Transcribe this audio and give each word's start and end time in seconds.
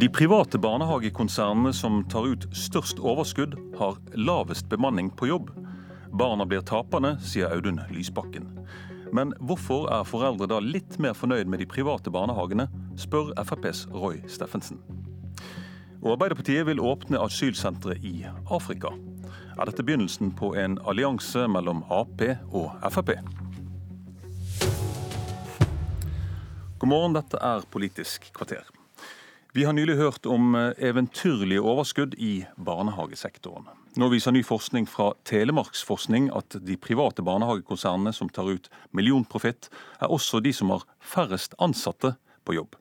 De 0.00 0.08
private 0.08 0.58
barnehagekonsernene 0.58 1.72
som 1.72 2.02
tar 2.04 2.26
ut 2.28 2.42
størst 2.52 2.98
overskudd, 3.00 3.54
har 3.78 3.96
lavest 4.12 4.68
bemanning 4.68 5.08
på 5.08 5.30
jobb. 5.30 5.48
Barna 6.12 6.44
blir 6.44 6.60
tapende, 6.68 7.14
sier 7.24 7.48
Audun 7.48 7.80
Lysbakken. 7.88 8.50
Men 9.16 9.32
hvorfor 9.40 9.88
er 9.88 10.04
foreldre 10.04 10.50
da 10.52 10.60
litt 10.60 10.98
mer 11.00 11.16
fornøyd 11.16 11.48
med 11.48 11.64
de 11.64 11.70
private 11.72 12.12
barnehagene, 12.12 12.68
spør 13.00 13.32
FrPs 13.40 13.86
Roy 13.94 14.20
Steffensen. 14.28 14.84
Og 16.04 16.12
Arbeiderpartiet 16.18 16.68
vil 16.68 16.84
åpne 16.84 17.24
asylsentre 17.24 17.96
i 18.04 18.18
Afrika. 18.52 18.92
Er 19.56 19.64
dette 19.64 19.80
begynnelsen 19.80 20.36
på 20.36 20.52
en 20.60 20.76
allianse 20.84 21.48
mellom 21.48 21.86
Ap 21.88 22.20
og 22.52 22.76
Frp? 22.92 23.16
God 26.76 26.90
morgen, 26.92 27.16
dette 27.16 27.40
er 27.40 27.64
Politisk 27.72 28.28
kvarter. 28.36 28.75
Vi 29.56 29.64
har 29.64 29.72
nylig 29.72 29.94
hørt 29.96 30.26
om 30.26 30.52
eventyrlige 30.54 31.62
overskudd 31.64 32.14
i 32.20 32.42
barnehagesektoren. 32.60 33.64
Nå 33.96 34.10
viser 34.12 34.34
ny 34.36 34.42
forskning 34.44 34.84
fra 34.84 35.14
Telemarksforskning 35.24 36.26
at 36.36 36.58
de 36.60 36.76
private 36.76 37.24
barnehagekonsernene 37.24 38.12
som 38.12 38.28
tar 38.28 38.50
ut 38.52 38.68
millionprofitt, 38.92 39.70
er 39.96 40.12
også 40.12 40.42
de 40.44 40.52
som 40.52 40.74
har 40.74 40.84
færrest 41.00 41.56
ansatte 41.56 42.12
på 42.44 42.58
jobb. 42.58 42.76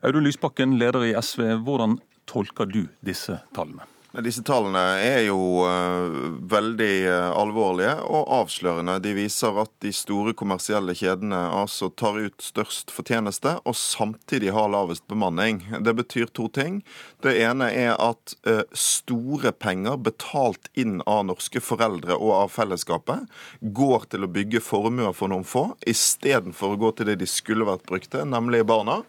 Audun 0.00 0.24
Lysbakken, 0.24 0.78
leder 0.80 1.10
i 1.10 1.12
SV, 1.12 1.58
hvordan 1.68 2.00
tolker 2.24 2.72
du 2.72 2.86
disse 3.04 3.42
tallene? 3.52 3.84
Disse 4.08 4.40
tallene 4.40 4.80
er 5.04 5.26
jo 5.26 5.36
uh, 5.68 6.14
veldig 6.48 6.94
uh, 7.04 7.26
alvorlige 7.36 7.92
og 8.08 8.30
avslørende. 8.38 8.94
De 9.04 9.12
viser 9.12 9.58
at 9.60 9.68
de 9.84 9.92
store 9.92 10.32
kommersielle 10.32 10.94
kjedene 10.96 11.36
altså 11.36 11.90
tar 11.92 12.16
ut 12.16 12.40
størst 12.40 12.88
fortjeneste 12.94 13.58
og 13.68 13.76
samtidig 13.76 14.54
har 14.56 14.72
lavest 14.72 15.04
bemanning. 15.12 15.60
Det 15.84 15.92
betyr 15.98 16.32
to 16.32 16.48
ting. 16.48 16.80
Det 17.20 17.36
ene 17.36 17.68
er 17.68 17.92
at 18.00 18.32
uh, 18.48 18.64
store 18.72 19.52
penger 19.52 20.00
betalt 20.00 20.72
inn 20.72 21.02
av 21.04 21.26
norske 21.28 21.60
foreldre 21.60 22.16
og 22.16 22.32
av 22.38 22.54
fellesskapet 22.56 23.28
går 23.60 24.08
til 24.08 24.24
å 24.24 24.32
bygge 24.38 24.64
formuer 24.64 25.12
for 25.12 25.28
noen 25.28 25.44
få, 25.44 25.74
istedenfor 25.84 26.78
å 26.78 26.80
gå 26.80 26.96
til 26.96 27.12
det 27.12 27.20
de 27.20 27.28
skulle 27.28 27.68
vært 27.68 27.84
brukt 27.84 28.08
til, 28.16 28.24
nemlig 28.24 28.64
barna. 28.72 29.02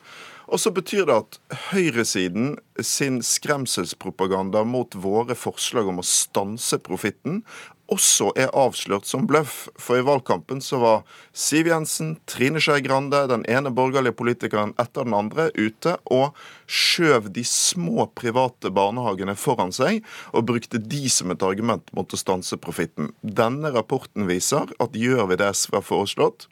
Og 0.49 0.57
så 0.57 0.71
betyr 0.73 1.05
det 1.05 1.15
at 1.15 1.39
høyresiden 1.69 2.55
sin 2.81 3.19
skremselspropaganda 3.25 4.63
mot 4.65 4.95
våre 4.97 5.37
forslag 5.37 5.91
om 5.91 6.01
å 6.01 6.07
stanse 6.07 6.79
profitten 6.81 7.43
også 7.89 8.29
er 8.37 8.51
avslørt 8.57 9.07
som 9.09 9.25
bløff. 9.29 9.67
For 9.79 9.99
i 9.99 10.05
valgkampen 10.05 10.61
så 10.63 10.79
var 10.81 11.05
Siv 11.33 11.69
Jensen, 11.69 12.15
Trine 12.29 12.61
Skei 12.61 12.83
Grande, 12.85 13.23
den 13.31 13.45
ene 13.49 13.71
borgerlige 13.73 14.17
politikeren 14.19 14.75
etter 14.81 15.07
den 15.07 15.17
andre 15.17 15.49
ute 15.57 15.95
og 16.13 16.37
skjøv 16.69 17.31
de 17.35 17.45
små 17.47 18.07
private 18.17 18.71
barnehagene 18.75 19.35
foran 19.39 19.73
seg 19.75 20.03
og 20.33 20.47
brukte 20.51 20.81
de 20.81 21.05
som 21.13 21.33
et 21.33 21.45
argument 21.45 21.89
mot 21.97 22.13
å 22.13 22.21
stanse 22.21 22.59
profitten. 22.61 23.13
Denne 23.21 23.73
rapporten 23.75 24.29
viser 24.29 24.69
at 24.79 24.97
gjør 24.97 25.31
vi 25.31 25.41
det 25.41 25.53
SV 25.57 25.79
har 25.79 25.85
foreslått, 25.89 26.49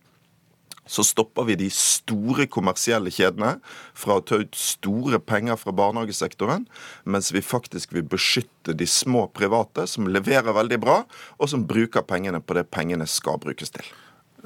så 0.87 1.05
stopper 1.05 1.47
vi 1.49 1.57
de 1.59 1.69
store 1.73 2.47
kommersielle 2.51 3.11
kjedene 3.13 3.57
fra 3.97 4.17
å 4.17 4.23
ta 4.25 4.41
ut 4.41 4.57
store 4.57 5.19
penger 5.19 5.59
fra 5.59 5.75
barnehagesektoren, 5.75 6.65
mens 7.05 7.31
vi 7.35 7.43
faktisk 7.45 7.95
vil 7.95 8.07
beskytte 8.07 8.75
de 8.77 8.87
små 8.89 9.27
private, 9.35 9.87
som 9.87 10.09
leverer 10.09 10.55
veldig 10.55 10.81
bra, 10.83 11.01
og 11.37 11.51
som 11.51 11.67
bruker 11.67 12.07
pengene 12.07 12.41
på 12.41 12.57
det 12.57 12.67
pengene 12.71 13.07
skal 13.09 13.39
brukes 13.43 13.73
til. 13.75 13.87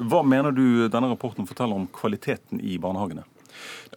Hva 0.01 0.21
mener 0.25 0.55
du 0.55 0.87
denne 0.89 1.11
rapporten 1.11 1.47
forteller 1.47 1.77
om 1.77 1.89
kvaliteten 1.93 2.61
i 2.63 2.77
barnehagene? 2.81 3.25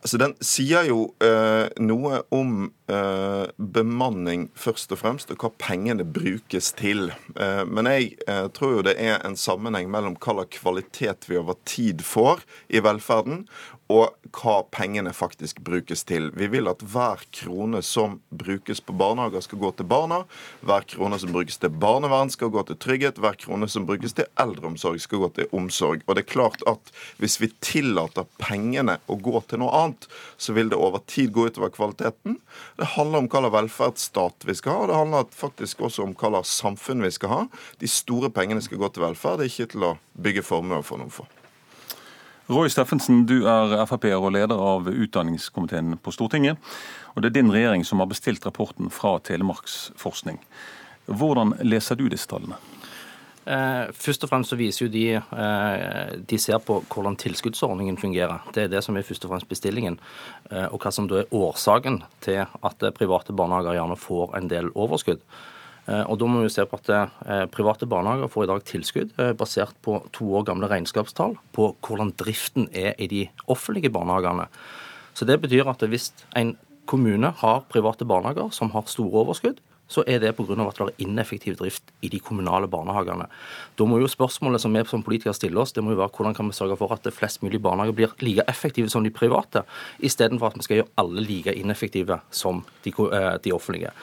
Altså, 0.02 0.18
Den 0.18 0.34
sier 0.44 0.84
jo 0.88 1.06
eh, 1.22 1.70
noe 1.80 2.24
om 2.34 2.66
eh, 2.90 3.44
bemanning 3.56 4.48
først 4.58 4.92
og 4.94 5.00
fremst, 5.00 5.30
og 5.32 5.40
hva 5.40 5.50
pengene 5.60 6.06
brukes 6.06 6.72
til. 6.78 7.12
Eh, 7.36 7.62
men 7.68 7.88
jeg 7.90 8.14
eh, 8.28 8.46
tror 8.56 8.78
jo 8.78 8.86
det 8.86 8.96
er 9.00 9.20
en 9.24 9.38
sammenheng 9.38 9.90
mellom 9.92 10.18
hva 10.18 10.38
slags 10.40 10.60
kvalitet 10.60 11.28
vi 11.30 11.40
over 11.40 11.58
tid 11.68 12.04
får 12.04 12.44
i 12.68 12.82
velferden, 12.84 13.44
og 13.92 14.14
hva 14.32 14.62
pengene 14.72 15.12
faktisk 15.12 15.60
brukes 15.64 16.06
til. 16.08 16.30
Vi 16.32 16.48
vil 16.48 16.70
at 16.70 16.80
hver 16.88 17.20
krone 17.36 17.82
som 17.84 18.16
brukes 18.32 18.80
på 18.80 18.94
barnehager, 18.96 19.44
skal 19.44 19.60
gå 19.60 19.70
til 19.76 19.88
barna. 19.88 20.22
Hver 20.64 20.86
krone 20.88 21.18
som 21.20 21.34
brukes 21.34 21.60
til 21.60 21.72
barnevern, 21.82 22.32
skal 22.32 22.52
gå 22.54 22.62
til 22.64 22.78
trygghet. 22.80 23.20
Hver 23.20 23.36
krone 23.42 23.68
som 23.68 23.84
brukes 23.88 24.16
til 24.16 24.28
eldreomsorg, 24.40 25.02
skal 25.04 25.26
gå 25.26 25.30
til 25.36 25.52
omsorg. 25.52 26.04
Og 26.06 26.16
det 26.16 26.24
er 26.24 26.32
klart 26.32 26.64
at 26.70 26.94
hvis 27.20 27.36
vi 27.42 27.52
tillater 27.60 28.24
pengene 28.40 28.96
å 29.04 29.18
gå 29.20 29.44
til 29.50 29.60
noe 29.60 29.76
annet, 29.76 30.08
så 30.40 30.56
vil 30.56 30.72
det 30.72 30.80
over 30.80 31.04
tid 31.04 31.34
gå 31.36 31.50
utover 31.50 31.74
kvaliteten. 31.74 32.40
Det 32.76 32.88
handler 32.96 33.22
om 33.22 33.28
hva 33.30 33.40
slags 33.44 33.54
velferdsstat 33.54 34.44
vi 34.48 34.54
skal 34.58 34.72
ha, 34.72 34.82
og 34.82 34.90
det 34.90 34.98
handler 34.98 35.30
faktisk 35.30 35.84
også 35.86 36.08
om 36.08 36.14
hva 36.18 36.32
slags 36.32 36.56
samfunn 36.58 37.04
vi 37.04 37.12
skal 37.14 37.30
ha. 37.30 37.40
De 37.78 37.90
store 37.90 38.32
pengene 38.34 38.62
skal 38.64 38.80
gå 38.82 38.90
til 38.90 39.04
velferd, 39.04 39.44
ikke 39.46 39.68
til 39.74 39.86
å 39.86 39.94
bygge 40.18 40.42
formuer 40.42 40.82
for 40.86 40.98
noen 40.98 41.14
få. 41.14 41.28
Roy 42.50 42.68
Steffensen, 42.68 43.22
du 43.24 43.46
er 43.48 43.78
Frp-er 43.88 44.18
og 44.18 44.34
leder 44.34 44.58
av 44.60 44.90
utdanningskomiteen 44.90 45.94
på 46.02 46.12
Stortinget. 46.12 46.58
Og 47.14 47.22
det 47.22 47.30
er 47.30 47.38
din 47.38 47.54
regjering 47.54 47.86
som 47.88 48.02
har 48.02 48.10
bestilt 48.10 48.44
rapporten 48.44 48.90
fra 48.92 49.16
Telemarksforskning. 49.24 50.42
Hvordan 51.06 51.54
leser 51.64 51.96
du 51.96 52.08
disse 52.12 52.28
tallene? 52.28 52.58
Eh, 53.44 53.90
først 53.92 54.24
og 54.24 54.30
fremst 54.30 54.52
så 54.52 54.56
viser 54.56 54.86
jo 54.86 54.92
de 54.92 55.02
eh, 55.20 56.12
De 56.24 56.38
ser 56.40 56.62
på 56.64 56.78
hvordan 56.88 57.16
tilskuddsordningen 57.20 57.98
fungerer. 58.00 58.40
Det 58.56 58.64
er 58.64 58.70
det 58.72 58.80
som 58.84 58.96
er 58.96 59.04
først 59.04 59.26
og 59.26 59.34
fremst 59.34 59.50
bestillingen. 59.50 59.98
Eh, 60.50 60.66
og 60.70 60.80
hva 60.80 60.92
som 60.94 61.08
da 61.10 61.20
er 61.20 61.34
årsaken 61.34 62.00
til 62.24 62.40
at 62.44 62.86
private 62.96 63.36
barnehager 63.36 63.76
gjerne 63.76 64.00
får 64.00 64.38
en 64.38 64.48
del 64.48 64.72
overskudd. 64.74 65.20
Og 65.84 66.16
Da 66.16 66.24
må 66.24 66.40
vi 66.40 66.48
se 66.48 66.64
på 66.64 66.78
at 66.80 67.50
private 67.52 67.84
barnehager 67.84 68.30
får 68.32 68.44
i 68.44 68.48
dag 68.48 68.62
tilskudd 68.64 69.10
basert 69.36 69.74
på 69.84 69.98
to 70.16 70.30
år 70.38 70.46
gamle 70.48 70.70
regnskapstall 70.70 71.34
på 71.52 71.66
hvordan 71.84 72.14
driften 72.16 72.70
er 72.72 72.96
i 72.96 73.04
de 73.06 73.26
offentlige 73.52 73.92
barnehagene. 73.92 74.46
Så 75.12 75.26
Det 75.28 75.36
betyr 75.42 75.68
at 75.68 75.84
hvis 75.84 76.14
en 76.34 76.56
kommune 76.86 77.34
har 77.36 77.66
private 77.68 78.08
barnehager 78.08 78.48
som 78.50 78.70
har 78.70 78.88
store 78.88 79.26
overskudd, 79.26 79.60
så 79.94 80.04
er 80.06 80.20
det 80.22 80.34
pga. 80.36 80.56
at 80.66 80.80
det 80.80 80.86
er 80.88 81.06
ineffektiv 81.06 81.56
drift 81.60 81.94
i 82.02 82.10
de 82.12 82.20
kommunale 82.20 82.68
barnehagene. 82.68 83.28
Da 83.78 83.86
må 83.86 84.00
jo 84.02 84.10
spørsmålet 84.10 84.60
som 84.60 84.74
vi 84.74 84.84
som 84.90 85.02
politikere 85.02 85.34
stiller 85.34 85.62
oss, 85.62 85.72
det 85.72 85.84
må 85.84 85.94
jo 85.94 86.02
være 86.02 86.12
hvordan 86.16 86.34
kan 86.34 86.50
vi 86.50 86.58
sørge 86.58 86.76
for 86.80 86.92
at 86.92 87.08
flest 87.12 87.42
mulig 87.42 87.62
barnehager 87.62 87.94
blir 87.94 88.14
like 88.20 88.44
effektive 88.48 88.90
som 88.90 89.04
de 89.04 89.10
private, 89.10 89.64
istedenfor 90.00 90.50
at 90.50 90.58
vi 90.58 90.66
skal 90.66 90.80
gjøre 90.82 90.94
alle 90.98 91.24
like 91.24 91.54
ineffektive 91.54 92.20
som 92.30 92.64
de, 92.84 92.92
de 93.44 93.52
offentlige. 93.52 93.94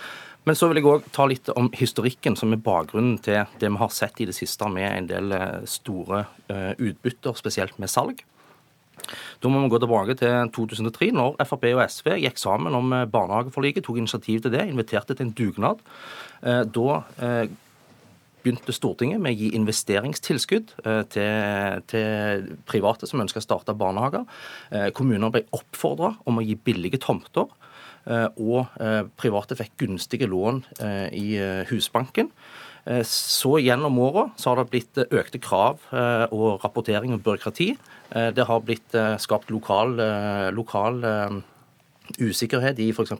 Men 0.43 0.57
så 0.57 0.67
vil 0.67 0.79
jeg 0.79 0.89
òg 0.89 1.09
ta 1.13 1.27
litt 1.29 1.51
om 1.53 1.69
historikken, 1.77 2.35
som 2.37 2.53
er 2.53 2.63
bakgrunnen 2.65 3.19
til 3.21 3.43
det 3.61 3.69
vi 3.69 3.77
har 3.77 3.91
sett 3.93 4.23
i 4.23 4.25
det 4.25 4.33
siste 4.33 4.69
med 4.73 4.87
en 4.89 5.09
del 5.09 5.35
eh, 5.37 5.59
store 5.69 6.23
eh, 6.49 6.71
utbytter, 6.81 7.37
spesielt 7.37 7.77
med 7.81 7.91
salg. 7.93 8.23
Da 9.41 9.51
må 9.51 9.63
vi 9.63 9.71
gå 9.73 9.79
tilbake 9.81 10.15
til 10.19 10.51
2003, 10.55 11.11
når 11.17 11.39
Frp 11.47 11.67
og 11.73 11.83
SV 11.87 12.13
gikk 12.23 12.39
sammen 12.41 12.77
om 12.77 12.93
eh, 12.95 13.07
barnehageforliket, 13.11 13.85
tok 13.87 13.99
initiativ 14.01 14.43
til 14.45 14.53
det, 14.53 14.67
inviterte 14.69 15.17
til 15.17 15.29
en 15.29 15.35
dugnad. 15.37 15.83
Da 16.41 16.85
begynte 18.41 18.73
Stortinget 18.73 19.21
med 19.21 19.35
å 19.35 19.37
gi 19.37 19.51
investeringstilskudd 19.53 20.71
til, 21.13 21.83
til 21.91 22.47
private 22.65 23.05
som 23.05 23.21
ønsker 23.21 23.37
å 23.37 23.45
starte 23.45 23.75
barnehager. 23.77 24.25
Kommuner 24.97 25.29
ble 25.29 25.43
oppfordra 25.53 26.15
om 26.25 26.41
å 26.41 26.45
gi 26.47 26.57
billige 26.57 26.97
tomter. 27.03 27.45
Eh, 28.09 28.27
og 28.41 28.81
eh, 28.81 29.03
private 29.19 29.57
fikk 29.59 29.75
gunstige 29.83 30.29
lån 30.29 30.63
eh, 30.81 31.07
i 31.13 31.27
Husbanken. 31.69 32.31
Så 33.05 33.59
gjennom 33.61 33.99
åra 34.01 34.23
har 34.41 34.57
det 34.57 34.69
blitt 34.71 34.99
økte 35.03 35.37
krav 35.37 35.83
og 36.33 36.63
rapportering 36.63 37.13
og 37.13 37.21
byråkrati. 37.25 37.67
Det 38.33 38.45
har 38.49 38.63
blitt 38.65 38.95
skapt 39.21 39.53
lokal, 39.53 39.93
lokal 40.57 40.97
usikkerhet 42.19 42.79
i 42.81 42.89
f.eks. 42.91 43.13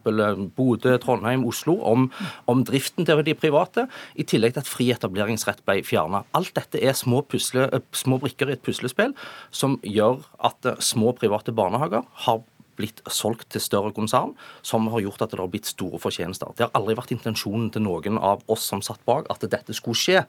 Bodø, 0.55 0.95
Trondheim, 1.01 1.45
Oslo 1.47 1.77
om, 1.87 2.07
om, 2.49 2.63
driften 2.67 3.07
til 3.07 3.23
de 3.25 3.35
private, 3.37 3.87
i 4.15 4.25
tillegg 4.27 4.55
til 4.55 4.63
at 4.63 4.69
fri 4.69 4.89
etableringsrett 4.93 5.63
ble 5.67 5.79
fjerna. 5.87 6.23
Alt 6.37 6.53
dette 6.57 6.81
er 6.81 6.97
små, 6.97 7.23
pusle, 7.27 7.67
små 7.95 8.19
brikker 8.21 8.51
i 8.51 8.57
et 8.57 8.65
puslespill 8.65 9.15
som 9.53 9.77
gjør 9.85 10.21
at 10.47 10.73
små 10.83 11.13
private 11.17 11.53
barnehager 11.55 12.05
har 12.25 12.41
blitt 12.81 13.03
solgt 13.11 13.51
til 13.53 13.63
større 13.63 13.93
konsern, 13.95 14.33
som 14.65 14.89
har 14.91 15.05
gjort 15.05 15.23
at 15.25 15.33
det 15.33 15.41
har 15.41 15.51
blitt 15.51 15.69
store 15.69 16.01
fortjenester. 16.01 16.51
Det 16.57 16.67
har 16.67 16.75
aldri 16.77 16.97
vært 16.99 17.13
intensjonen 17.15 17.69
til 17.73 17.85
noen 17.85 18.17
av 18.17 18.43
oss 18.51 18.65
som 18.71 18.83
satt 18.85 19.03
bak, 19.07 19.29
at 19.31 19.45
dette 19.45 19.77
skulle 19.77 19.99
skje. 19.99 20.25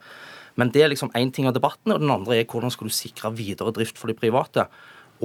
Men 0.59 0.69
det 0.73 0.83
er 0.85 0.93
liksom 0.93 1.11
én 1.17 1.33
ting 1.33 1.49
av 1.49 1.57
debatten, 1.57 1.95
og 1.95 2.03
den 2.03 2.13
andre 2.13 2.37
er 2.37 2.49
hvordan 2.49 2.73
skal 2.73 2.89
du 2.89 2.93
sikre 2.93 3.33
videre 3.33 3.73
drift 3.75 3.97
for 3.97 4.11
de 4.11 4.17
private. 4.17 4.67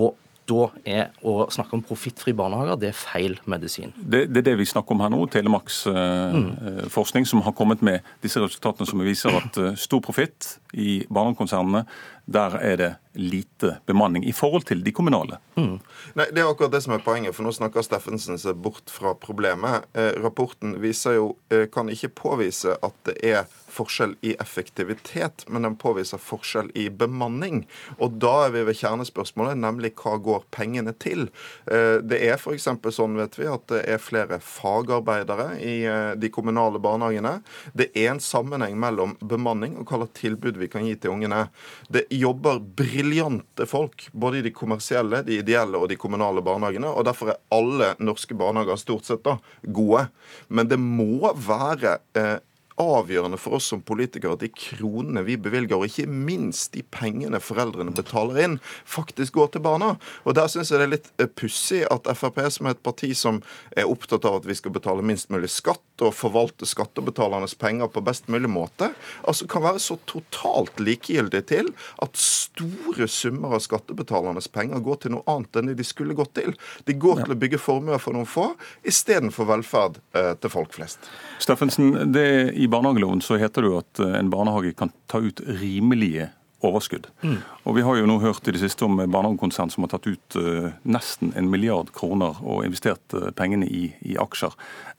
Og 0.01 0.17
da 0.49 0.69
er 0.89 1.11
å 1.27 1.47
snakke 1.53 1.77
om 1.77 1.83
profittfrie 1.85 2.37
barnehager 2.37 2.79
det 2.81 2.91
er 2.91 2.97
feil 2.97 3.37
medisin. 3.51 3.93
Det, 3.99 4.25
det, 4.31 4.41
er 4.41 4.47
det 4.51 4.57
vi 4.63 4.69
snakker 4.69 4.97
om 4.97 5.03
her 5.05 5.13
nå. 5.13 5.21
Telemarks 5.33 5.83
eh, 5.91 6.37
mm. 6.37 6.47
Eh, 6.71 6.85
forskning 6.93 7.29
som 7.29 7.43
har 7.45 7.55
kommet 7.57 7.85
med 7.85 8.07
disse 8.25 8.41
resultatene 8.43 8.89
som 8.89 9.03
viser 9.05 9.37
at 9.37 9.61
eh, 9.61 9.77
stor 9.81 10.01
profitt 10.05 10.55
i 10.73 11.03
barnehagekonsernene 11.09 11.85
der 12.29 12.59
er 12.61 12.77
det 12.77 12.95
lite 13.19 13.79
bemanning 13.87 14.25
i 14.29 14.33
forhold 14.33 14.67
til 14.69 14.83
de 14.85 14.93
kommunale. 14.93 15.39
Mm. 15.57 15.79
Nei, 16.15 16.27
Det 16.33 16.43
er 16.43 16.51
akkurat 16.51 16.73
det 16.73 16.83
som 16.85 16.95
er 16.95 17.03
poenget, 17.03 17.35
for 17.35 17.47
nå 17.47 17.53
snakker 17.57 17.83
Steffensen 17.83 18.39
seg 18.39 18.61
bort 18.63 18.93
fra 18.93 19.15
problemet. 19.19 19.89
Eh, 19.97 20.13
rapporten 20.23 20.77
viser 20.83 21.17
jo, 21.17 21.37
eh, 21.51 21.67
kan 21.73 21.89
ikke 21.89 22.13
påvise 22.15 22.77
at 22.83 22.95
det 23.09 23.17
er 23.25 23.49
forskjell 23.69 24.15
i 24.21 24.35
effektivitet, 24.41 25.45
men 25.49 25.63
den 25.63 25.77
påviser 25.77 26.19
forskjell 26.19 26.71
i 26.75 26.89
bemanning. 26.91 27.67
Og 27.99 28.19
da 28.23 28.47
er 28.47 28.55
vi 28.55 28.65
ved 28.69 28.79
kjernespørsmålet, 28.81 29.59
nemlig 29.61 29.93
hva 30.01 30.17
går 30.23 30.47
pengene 30.55 30.95
til? 30.99 31.29
Eh, 31.71 31.99
det 32.03 32.21
er 32.27 32.37
f.eks. 32.39 32.69
sånn, 32.95 33.19
vet 33.19 33.39
vi, 33.39 33.49
at 33.51 33.67
det 33.73 33.83
er 33.89 34.03
flere 34.03 34.41
fagarbeidere 34.45 35.49
i 35.61 35.77
eh, 35.85 36.15
de 36.19 36.33
kommunale 36.35 36.81
barnehagene. 36.83 37.39
Det 37.77 37.91
er 37.95 38.13
en 38.15 38.23
sammenheng 38.23 38.79
mellom 38.81 39.17
bemanning 39.21 39.79
og 39.79 39.89
hva 39.89 40.03
slags 40.03 40.21
tilbud 40.21 40.61
vi 40.61 40.71
kan 40.73 40.87
gi 40.87 40.97
til 40.97 41.15
ungene. 41.15 41.47
Det 41.93 42.07
jobber 42.19 42.61
briljante 42.79 43.67
folk, 43.69 44.09
både 44.13 44.41
i 44.41 44.45
de 44.49 44.53
kommersielle, 44.55 45.23
de 45.27 45.39
ideelle 45.41 45.79
og 45.79 45.89
de 45.91 45.99
kommunale 46.01 46.43
barnehagene, 46.45 46.91
og 46.91 47.07
derfor 47.09 47.33
er 47.33 47.41
alle 47.55 47.93
norske 48.03 48.37
barnehager 48.39 48.81
stort 48.81 49.09
sett 49.09 49.25
da 49.27 49.39
gode. 49.63 50.09
Men 50.49 50.71
det 50.71 50.81
må 50.83 51.33
være 51.33 51.99
eh, 52.19 52.37
avgjørende 52.79 53.39
for 53.41 53.59
oss 53.59 53.69
som 53.73 53.83
politikere 53.85 54.37
at 54.37 54.43
de 54.45 54.51
kronene 54.53 55.25
vi 55.27 55.39
bevilger, 55.41 55.77
og 55.79 55.89
ikke 55.89 56.09
minst 56.09 56.73
de 56.77 56.85
pengene 56.95 57.41
foreldrene 57.43 57.95
betaler 57.95 58.41
inn, 58.45 58.57
faktisk 58.89 59.39
går 59.39 59.53
til 59.55 59.65
barna. 59.67 59.95
Og 60.25 60.37
Der 60.39 60.49
syns 60.51 60.71
jeg 60.71 60.79
det 60.79 60.87
er 60.87 60.95
litt 60.95 61.11
eh, 61.19 61.27
pussig 61.29 61.83
at 61.91 62.09
Frp, 62.19 62.41
som 62.55 62.69
er 62.69 62.77
et 62.77 62.85
parti 62.85 63.11
som 63.17 63.41
er 63.77 63.89
opptatt 63.91 64.27
av 64.29 64.41
at 64.41 64.49
vi 64.49 64.57
skal 64.59 64.75
betale 64.75 65.05
minst 65.07 65.33
mulig 65.35 65.51
skatt 65.53 66.05
og 66.05 66.15
forvalte 66.15 66.67
skattebetalernes 66.69 67.57
penger 67.59 67.91
på 67.91 68.03
best 68.07 68.29
mulig 68.31 68.51
måte, 68.53 68.93
altså 69.27 69.49
kan 69.51 69.65
være 69.65 69.83
så 69.83 69.99
totalt 70.07 70.79
likegyldig 70.79 71.43
til 71.51 71.73
at 72.05 72.19
store 72.19 73.09
summer 73.11 73.57
av 73.59 73.65
skattebetalernes 73.65 74.51
penger 74.55 74.83
går 74.85 75.03
til 75.03 75.17
noe 75.17 75.27
annet 75.31 75.59
enn 75.59 75.73
det 75.73 75.79
de 75.81 75.87
skulle 75.87 76.17
gått 76.19 76.37
til. 76.39 76.55
De 76.87 76.95
går 76.95 77.25
til 77.25 77.35
å 77.35 77.39
bygge 77.39 77.61
formuer 77.63 78.03
for 78.03 78.15
noen 78.15 78.29
få, 78.29 78.53
istedenfor 78.87 79.49
velferd 79.51 79.99
eh, 80.15 80.35
til 80.39 80.53
folk 80.53 80.75
flest. 80.77 81.11
Steffensen, 81.43 82.13
det 82.15 82.29
i 82.55 82.68
barnehageloven 82.71 83.23
så 83.25 83.39
heter 83.41 83.65
det 83.65 83.71
jo 83.73 83.79
at 83.83 84.03
eh, 84.05 84.19
en 84.19 84.31
barnehage 84.33 84.75
kan 84.79 84.93
ta 85.11 85.21
ut 85.25 85.41
rimelige 85.61 86.31
overskudd. 86.65 87.07
Mm. 87.23 87.39
Og 87.65 87.77
Vi 87.77 87.85
har 87.87 87.99
jo 87.99 88.07
nå 88.11 88.19
hørt 88.23 88.49
i 88.49 88.55
det 88.55 88.63
siste 88.63 88.87
om 88.87 88.99
barnehagekonsern 88.99 89.71
som 89.71 89.85
har 89.85 89.93
tatt 89.93 90.09
ut 90.11 90.39
uh, 90.41 90.73
nesten 90.83 91.31
en 91.39 91.51
milliard 91.53 91.93
kroner 91.95 92.41
og 92.43 92.65
investert 92.67 93.15
uh, 93.15 93.29
pengene 93.31 93.69
i, 93.71 93.93
i, 94.03 94.17
aksjer. 94.19 94.57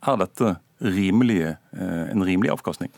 Er 0.07 0.21
dette 0.21 0.53
rimelige, 0.79 1.57
uh, 1.75 2.05
en 2.13 2.23
rimelig 2.23 2.53
avkastning? 2.55 2.93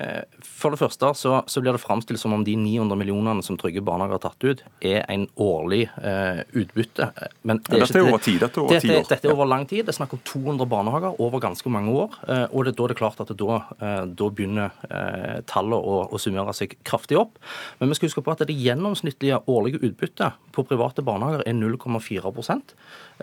Eh, 0.00 0.22
for 0.44 0.74
det 0.74 0.80
første 0.80 1.08
så, 1.16 1.38
så, 1.48 1.60
blir 1.62 1.72
det 1.72 1.80
framstilt 1.80 2.20
som 2.20 2.34
om 2.36 2.42
de 2.44 2.56
900 2.60 2.98
millionene 3.00 3.44
som 3.44 3.56
Trygge 3.56 3.80
barnehager 3.84 4.18
har 4.18 4.24
tatt 4.26 4.44
ut, 4.44 4.62
er 4.84 5.04
en 5.12 5.24
årlig 5.40 5.86
eh, 6.02 6.42
utbytte. 6.52 7.08
Men 7.48 7.62
det 7.64 7.78
er 7.78 7.84
dette 7.86 8.02
er 8.02 8.10
over 8.10 8.22
tid? 8.22 8.40
Dette 8.42 8.60
er 8.60 8.66
over, 8.66 8.74
dette, 8.76 8.98
år. 8.98 9.08
dette 9.10 9.30
er 9.30 9.34
over 9.34 9.48
lang 9.48 9.64
tid. 9.68 9.86
Det 9.86 9.94
er 9.94 9.98
snakk 10.00 10.16
om 10.18 10.22
200 10.28 10.68
barnehager 10.70 11.20
over 11.22 11.42
ganske 11.42 11.72
mange 11.72 11.94
år. 11.94 12.18
Eh, 12.28 12.44
og 12.50 12.68
det, 12.68 12.76
da 12.76 12.86
er 12.86 12.94
det 12.94 12.98
klart 13.00 13.22
at 13.24 13.32
det, 13.32 13.38
da, 13.40 13.60
eh, 13.78 14.02
da, 14.20 14.30
begynner 14.36 14.76
eh, 14.90 15.38
tallet 15.48 15.78
å, 15.78 16.02
å, 16.10 16.20
summere 16.20 16.54
seg 16.56 16.76
kraftig 16.86 17.20
opp. 17.20 17.40
Men 17.80 17.92
vi 17.92 17.98
skal 17.98 18.10
huske 18.10 18.24
på 18.26 18.34
at 18.34 18.44
det 18.48 18.56
gjennomsnittlige 18.56 19.40
årlige 19.50 19.80
utbyttet 19.86 20.36
på 20.56 20.66
private 20.68 21.04
barnehager 21.06 21.46
er 21.46 21.56
0,4 21.56 22.60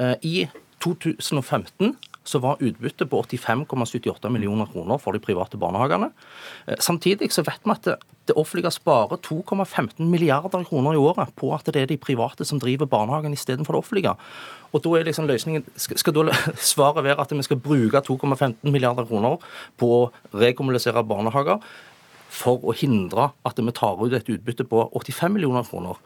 eh, 0.02 0.16
I 0.26 0.38
2015 0.84 1.94
så 2.24 2.40
var 2.40 2.62
utbyttet 2.64 3.10
på 3.10 3.22
85,78 3.22 4.30
millioner 4.32 4.68
kroner 4.72 5.00
for 5.02 5.16
de 5.16 5.22
private 5.24 5.60
barnehagene. 5.60 6.12
Eh, 6.68 6.80
samtidig 6.80 7.32
så 7.34 7.44
vet 7.44 7.64
vi 7.64 7.76
at 7.76 7.88
det, 7.88 7.98
det 8.32 8.38
offentlige 8.40 8.72
sparer 8.72 9.20
2,15 9.20 10.08
milliarder 10.08 10.64
kroner 10.64 10.96
i 10.96 11.02
året 11.02 11.34
på 11.36 11.52
at 11.56 11.68
det 11.68 11.82
er 11.82 11.92
de 11.92 12.00
private 12.00 12.48
som 12.48 12.62
driver 12.64 12.88
barnehagen 12.88 13.36
istedenfor 13.36 13.76
det 13.76 13.84
offentlige. 13.84 14.16
Og 14.74 14.84
da 14.84 14.96
er 14.98 15.08
liksom 15.08 15.28
løsningen, 15.28 15.66
Skal 15.76 16.14
da 16.16 16.32
svaret 16.74 17.04
være 17.04 17.22
at 17.22 17.32
vi 17.32 17.44
skal 17.44 17.60
bruke 17.60 18.00
2,15 18.00 18.72
milliarder 18.72 19.06
kroner 19.06 19.38
på 19.78 19.92
å 19.98 20.12
rekommunisere 20.34 21.04
barnehager 21.04 21.60
for 22.34 22.64
å 22.66 22.74
hindre 22.74 23.32
at 23.46 23.60
vi 23.60 23.72
tar 23.72 24.00
ut 24.00 24.14
et 24.14 24.30
utbytte 24.30 24.66
på 24.66 24.88
85 24.96 25.34
millioner 25.36 25.68
kroner? 25.68 26.00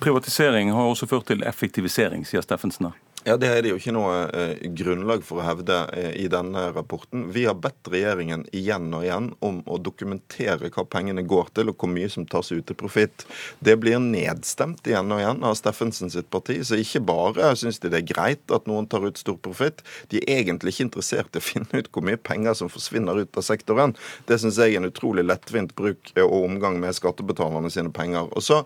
Privatisering 0.00 0.70
har 0.72 0.86
også 0.86 1.06
ført 1.10 1.26
til 1.26 1.42
effektivisering, 1.46 2.24
sier 2.26 2.42
Steffensen. 2.42 2.92
Ja, 3.26 3.34
Det 3.36 3.48
er 3.50 3.64
det 3.64 3.72
jo 3.72 3.76
ikke 3.80 3.90
noe 3.90 4.18
eh, 4.38 4.68
grunnlag 4.78 5.24
for 5.26 5.40
å 5.40 5.44
hevde 5.48 5.74
eh, 5.98 6.12
i 6.22 6.28
denne 6.30 6.68
rapporten. 6.70 7.24
Vi 7.34 7.42
har 7.48 7.56
bedt 7.58 7.88
regjeringen 7.90 8.44
igjen 8.54 8.84
og 8.94 9.02
igjen 9.02 9.32
om 9.42 9.56
å 9.66 9.80
dokumentere 9.82 10.68
hva 10.70 10.84
pengene 10.86 11.24
går 11.26 11.48
til, 11.58 11.72
og 11.72 11.74
hvor 11.82 11.90
mye 11.90 12.06
som 12.12 12.22
tas 12.30 12.52
ut 12.52 12.62
til 12.68 12.76
profitt. 12.78 13.24
Det 13.58 13.74
blir 13.82 13.98
nedstemt 13.98 14.86
igjen 14.86 15.10
og 15.10 15.18
igjen 15.18 15.42
av 15.42 15.56
Steffensen 15.58 16.12
sitt 16.14 16.28
parti. 16.30 16.60
Så 16.62 16.78
ikke 16.78 17.02
bare 17.08 17.48
syns 17.58 17.82
de 17.82 17.90
det 17.90 18.04
er 18.04 18.12
greit 18.12 18.54
at 18.54 18.68
noen 18.70 18.86
tar 18.86 19.02
ut 19.02 19.18
stor 19.18 19.40
profitt, 19.42 19.82
de 20.14 20.20
er 20.22 20.44
egentlig 20.44 20.76
ikke 20.76 20.86
interessert 20.86 21.34
i 21.34 21.42
å 21.42 21.46
finne 21.50 21.80
ut 21.82 21.90
hvor 21.90 22.06
mye 22.06 22.20
penger 22.30 22.54
som 22.60 22.70
forsvinner 22.70 23.18
ut 23.24 23.40
av 23.42 23.46
sektoren. 23.48 23.96
Det 24.30 24.38
syns 24.38 24.60
jeg 24.62 24.76
er 24.76 24.84
en 24.84 24.86
utrolig 24.86 25.24
lettvint 25.26 25.74
bruk 25.74 26.12
og 26.14 26.36
omgang 26.44 26.78
med 26.78 26.94
skattebetalerne 26.94 27.74
sine 27.74 27.90
penger. 27.90 28.30
Og 28.38 28.46
så 28.46 28.62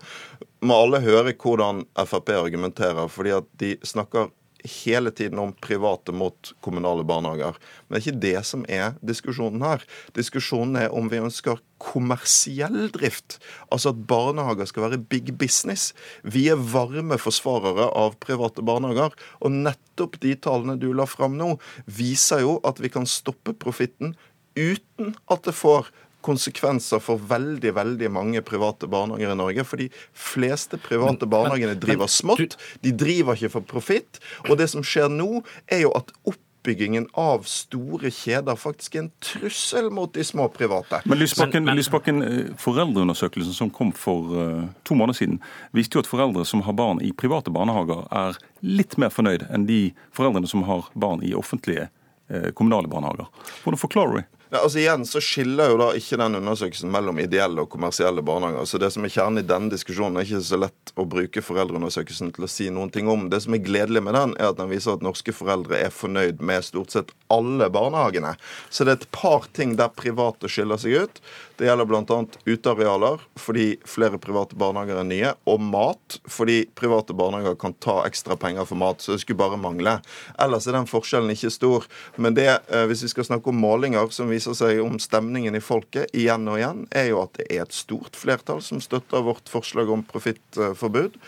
må 0.61 0.77
alle 0.77 1.01
høre 1.01 1.33
hvordan 1.33 1.81
Frp 2.05 2.29
argumenterer, 2.37 3.09
fordi 3.09 3.33
at 3.39 3.49
de 3.57 3.73
snakker 3.81 4.29
hele 4.63 5.11
tiden 5.11 5.39
om 5.39 5.53
private 5.53 6.13
mot 6.15 6.53
kommunale 6.61 7.03
barnehager. 7.07 7.57
Men 7.87 7.95
det 7.95 7.99
er 7.99 8.05
ikke 8.05 8.23
det 8.25 8.45
som 8.47 8.65
er 8.69 8.95
diskusjonen 9.05 9.63
her. 9.65 9.85
Diskusjonen 10.17 10.79
er 10.83 10.95
om 10.95 11.09
vi 11.11 11.21
ønsker 11.21 11.61
kommersiell 11.81 12.91
drift. 12.93 13.39
Altså 13.73 13.93
at 13.93 14.03
barnehager 14.09 14.69
skal 14.69 14.85
være 14.87 15.01
big 15.01 15.33
business. 15.41 15.91
Vi 16.23 16.47
er 16.53 16.61
varme 16.61 17.17
forsvarere 17.21 17.89
av 17.97 18.19
private 18.23 18.65
barnehager. 18.65 19.15
Og 19.41 19.55
nettopp 19.55 20.19
de 20.21 20.35
tallene 20.37 20.77
du 20.81 20.91
la 20.93 21.07
fram 21.09 21.37
nå, 21.39 21.55
viser 21.85 22.45
jo 22.45 22.59
at 22.67 22.81
vi 22.83 22.91
kan 22.93 23.09
stoppe 23.09 23.57
profitten 23.57 24.15
uten 24.57 25.15
at 25.31 25.45
det 25.47 25.55
får 25.55 25.89
konsekvenser 26.25 27.01
for 27.03 27.21
veldig 27.31 27.73
veldig 27.77 28.11
mange 28.13 28.43
private 28.45 28.89
barnehager 28.91 29.33
i 29.33 29.39
Norge. 29.39 29.65
For 29.67 29.81
de 29.81 29.89
fleste 30.13 30.79
private 30.81 31.27
barnehagene 31.29 31.77
driver 31.79 32.11
smått. 32.11 32.57
De 32.85 32.93
driver 32.95 33.37
ikke 33.37 33.55
for 33.57 33.67
profitt. 33.75 34.21
Og 34.49 34.57
det 34.61 34.71
som 34.71 34.85
skjer 34.85 35.11
nå, 35.11 35.43
er 35.71 35.85
jo 35.85 35.93
at 35.97 36.11
oppbyggingen 36.29 37.07
av 37.17 37.45
store 37.49 38.11
kjeder 38.13 38.59
faktisk 38.59 38.95
er 38.95 39.05
en 39.05 39.11
trussel 39.23 39.89
mot 39.93 40.11
de 40.13 40.25
små 40.25 40.47
private. 40.53 41.01
Men 41.09 41.21
Lysbakken, 41.21 41.65
men, 41.65 41.79
Lysbakken 41.79 42.25
eh, 42.25 42.51
Foreldreundersøkelsen 42.61 43.57
som 43.57 43.71
kom 43.73 43.93
for 43.97 44.35
uh, 44.35 44.67
to 44.87 44.97
måneder 44.97 45.17
siden, 45.17 45.39
viste 45.73 45.97
jo 45.97 46.05
at 46.05 46.11
foreldre 46.11 46.45
som 46.45 46.61
har 46.67 46.77
barn 46.77 47.01
i 47.01 47.13
private 47.17 47.53
barnehager, 47.53 48.05
er 48.13 48.37
litt 48.61 48.99
mer 49.01 49.13
fornøyd 49.13 49.47
enn 49.49 49.65
de 49.69 49.87
foreldrene 50.13 50.49
som 50.49 50.67
har 50.69 50.91
barn 50.93 51.25
i 51.25 51.33
offentlige 51.37 51.89
uh, 51.89 52.51
kommunale 52.53 52.91
barnehager. 52.91 53.31
Hvordan 53.63 53.81
forklarer 53.81 54.13
du 54.13 54.21
det? 54.21 54.29
Ja, 54.53 54.59
altså 54.65 54.81
igjen 54.81 55.05
så 55.07 55.21
skiller 55.23 55.69
jo 55.71 55.77
da 55.79 55.85
ikke 55.95 56.17
den 56.19 56.33
undersøkelsen 56.35 56.91
mellom 56.91 57.21
ideelle 57.23 57.63
og 57.63 57.69
kommersielle 57.71 58.19
barnehager. 58.19 58.65
Så 58.67 58.81
Det 58.83 58.89
som 58.91 59.05
er 59.07 59.13
kjernen 59.13 59.39
i 59.39 59.47
denne 59.47 59.71
diskusjonen, 59.71 60.17
er 60.19 60.27
ikke 60.27 60.41
så 60.43 60.59
lett 60.59 60.91
å 60.99 61.05
bruke 61.07 61.39
foreldreundersøkelsen 61.39 62.33
til 62.35 62.43
å 62.43 62.49
si 62.51 62.67
noen 62.67 62.91
ting 62.91 63.07
om. 63.07 63.29
Det 63.31 63.39
som 63.45 63.55
er 63.55 63.63
gledelig 63.63 64.03
med 64.03 64.13
den, 64.13 64.33
er 64.35 64.49
at 64.51 64.59
den 64.59 64.67
viser 64.67 64.97
at 64.97 65.05
norske 65.05 65.31
foreldre 65.31 65.79
er 65.79 65.95
fornøyd 65.95 66.43
med 66.43 66.67
stort 66.67 66.91
sett 66.91 67.13
alle 67.31 67.69
barnehagene. 67.71 68.33
Så 68.67 68.83
det 68.83 68.91
er 68.91 68.99
et 68.99 69.11
par 69.15 69.47
ting 69.55 69.77
der 69.79 69.93
private 69.95 70.51
skiller 70.51 70.81
seg 70.83 70.99
ut. 70.99 71.23
Det 71.61 71.69
gjelder 71.69 71.85
bl.a. 71.85 72.19
utearealer, 72.49 73.23
fordi 73.37 73.65
flere 73.85 74.17
private 74.19 74.57
barnehager 74.59 74.97
er 74.97 75.05
nye, 75.05 75.31
og 75.45 75.61
mat, 75.61 76.17
fordi 76.25 76.63
private 76.75 77.13
barnehager 77.13 77.55
kan 77.61 77.75
ta 77.77 77.99
ekstra 78.07 78.35
penger 78.35 78.65
for 78.65 78.81
mat. 78.81 78.99
Så 78.99 79.13
det 79.13 79.21
skulle 79.23 79.39
bare 79.43 79.61
mangle. 79.61 79.99
Ellers 80.41 80.67
er 80.67 80.75
den 80.75 80.89
forskjellen 80.89 81.29
ikke 81.35 81.53
stor. 81.53 81.85
Men 82.17 82.35
det, 82.35 82.49
eh, 82.67 82.87
hvis 82.89 83.05
vi 83.05 83.11
skal 83.13 83.29
snakke 83.29 83.53
om 83.53 83.61
målinger 83.61 84.09
som 84.11 84.27
viser 84.27 84.40
viser 84.41 84.57
seg 84.57 84.79
om 84.81 84.97
stemningen 84.97 85.53
i 85.53 85.61
folket 85.61 86.09
igjen 86.17 86.47
og 86.49 86.57
igjen, 86.57 86.85
er 86.97 87.11
jo 87.11 87.21
at 87.21 87.37
det 87.37 87.45
er 87.53 87.61
et 87.61 87.75
stort 87.75 88.17
flertall 88.17 88.61
som 88.65 88.81
støtter 88.81 89.21
vårt 89.21 89.49
forslag 89.51 89.91
om 89.93 90.01
profittforbud. 90.07 91.19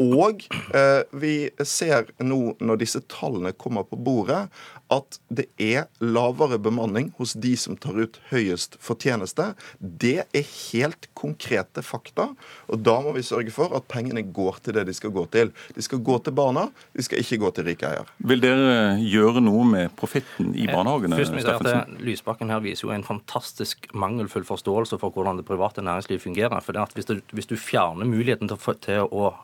Og 0.00 0.44
eh, 0.72 1.02
vi 1.20 1.34
ser 1.66 2.08
nå, 2.24 2.40
når 2.60 2.80
disse 2.80 3.02
tallene 3.12 3.52
kommer 3.52 3.84
på 3.84 3.98
bordet, 4.00 4.46
at 4.90 5.18
det 5.30 5.46
er 5.60 5.86
lavere 6.02 6.58
bemanning 6.62 7.10
hos 7.18 7.36
de 7.38 7.52
som 7.60 7.76
tar 7.78 7.98
ut 8.00 8.16
høyest 8.30 8.78
fortjeneste. 8.82 9.52
Det 9.78 10.24
er 10.24 10.48
helt 10.72 11.06
konkrete 11.18 11.84
fakta. 11.86 12.30
Og 12.72 12.82
da 12.82 12.96
må 13.04 13.12
vi 13.14 13.22
sørge 13.26 13.52
for 13.54 13.76
at 13.76 13.86
pengene 13.92 14.24
går 14.24 14.62
til 14.64 14.78
det 14.78 14.86
de 14.88 14.96
skal 14.96 15.14
gå 15.14 15.26
til. 15.30 15.52
De 15.76 15.84
skal 15.84 16.02
gå 16.06 16.18
til 16.24 16.34
barna, 16.34 16.66
de 16.96 17.06
skal 17.06 17.22
ikke 17.22 17.40
gå 17.44 17.52
til 17.58 17.68
rike 17.70 17.92
eiere. 17.92 18.08
Vil 18.32 18.42
dere 18.42 18.96
gjøre 19.04 19.44
noe 19.44 19.68
med 19.68 19.94
profitten 20.00 20.54
i 20.56 20.66
barnehagene? 20.70 21.20
Først 21.20 21.36
må 21.36 21.42
jeg 21.44 21.60
si 21.60 21.76
at 21.76 21.94
Lysbakken 22.00 22.50
her 22.50 22.64
viser 22.64 22.88
jo 22.88 22.94
en 22.96 23.06
fantastisk 23.06 23.90
mangelfull 23.94 24.48
forståelse 24.48 24.98
for 25.02 25.14
hvordan 25.14 25.38
det 25.38 25.46
private 25.48 25.84
næringslivet 25.86 26.24
fungerer. 26.24 26.64
For 26.64 26.74
det 26.74 26.88
at 26.88 26.96
hvis 26.98 27.10
du, 27.10 27.18
hvis 27.36 27.50
du 27.50 27.58
fjerner 27.60 28.08
muligheten 28.08 28.50
til, 28.50 28.80
til 28.82 29.06
å 29.06 29.34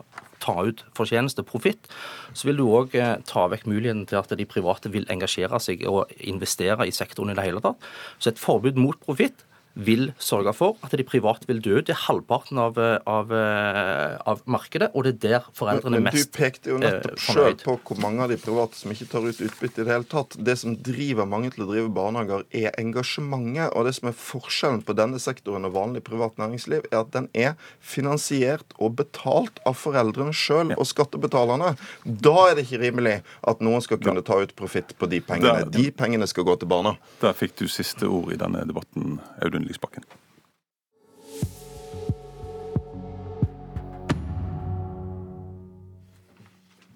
ta 0.46 0.56
ut 0.66 0.84
fortjeneste, 0.96 1.44
profitt, 1.46 1.90
så 2.32 2.48
vil 2.48 2.60
du 2.60 2.66
òg 2.68 2.94
eh, 2.98 3.16
ta 3.26 3.46
vekk 3.52 3.66
muligheten 3.70 4.06
til 4.10 4.20
at 4.20 4.32
de 4.38 4.48
private 4.48 4.92
vil 4.94 5.08
engasjere 5.12 5.60
seg 5.62 5.84
og 5.90 6.12
investere 6.18 6.86
i 6.86 6.94
sektoren 6.94 7.34
i 7.34 7.38
det 7.38 7.46
hele 7.48 7.62
tatt. 7.64 7.82
Så 8.18 8.32
et 8.32 8.42
forbud 8.42 8.78
mot 8.80 8.98
profitt 9.02 9.45
vil 9.76 10.08
sørge 10.22 10.54
for 10.56 10.80
at 10.86 10.94
de 10.96 11.04
private 11.06 11.48
vil 11.48 11.60
dø 11.62 11.76
ut. 11.78 11.86
Det 11.86 11.94
er 11.94 12.02
halvparten 12.06 12.58
av, 12.60 12.78
av, 12.80 13.32
av 13.32 14.42
markedet, 14.48 14.88
og 14.96 15.04
det 15.04 15.16
er 15.16 15.20
der 15.26 15.48
foreldrene 15.56 15.98
men, 15.98 16.08
men 16.08 16.16
mest 16.16 16.32
Du 16.32 16.38
pekte 16.38 16.72
jo 16.72 16.80
nettopp 16.80 17.20
sjøl 17.20 17.56
på 17.60 17.76
hvor 17.76 18.00
mange 18.00 18.24
av 18.24 18.32
de 18.32 18.38
private 18.40 18.78
som 18.78 18.92
ikke 18.94 19.08
tar 19.12 19.26
ut 19.26 19.42
utbytte 19.44 19.82
i 19.82 19.86
det 19.86 19.92
hele 19.92 20.08
tatt. 20.08 20.36
Det 20.48 20.56
som 20.60 20.76
driver 20.86 21.28
mange 21.28 21.52
til 21.54 21.66
å 21.66 21.68
drive 21.70 21.92
barnehager, 21.96 22.46
er 22.56 22.72
engasjementet. 22.80 23.74
Og 23.76 23.86
det 23.86 23.94
som 23.98 24.10
er 24.10 24.16
forskjellen 24.16 24.82
på 24.86 24.96
denne 24.96 25.20
sektoren 25.22 25.68
og 25.68 25.76
vanlig 25.76 26.02
privat 26.06 26.38
næringsliv, 26.40 26.88
er 26.90 27.02
at 27.02 27.12
den 27.14 27.28
er 27.36 27.54
finansiert 27.84 28.76
og 28.80 28.96
betalt 29.00 29.60
av 29.68 29.76
foreldrene 29.78 30.34
sjøl 30.36 30.72
og 30.76 30.86
skattebetalerne. 30.88 31.74
Da 32.04 32.36
er 32.48 32.56
det 32.56 32.66
ikke 32.66 32.82
rimelig 32.86 33.16
at 33.46 33.62
noen 33.64 33.84
skal 33.84 34.00
kunne 34.02 34.24
ta 34.26 34.40
ut 34.42 34.56
profitt 34.58 34.96
på 34.98 35.08
de 35.10 35.20
pengene. 35.24 35.68
De 35.72 35.88
pengene 35.94 36.28
skal 36.30 36.46
gå 36.48 36.56
til 36.60 36.70
barna. 36.70 36.96
Der 37.20 37.36
fikk 37.36 37.56
du 37.60 37.66
siste 37.70 38.08
ord 38.08 38.32
i 38.34 38.40
denne 38.40 38.64
debatten, 38.68 39.18
Audun 39.44 39.65
Lysbakken. 39.66 40.06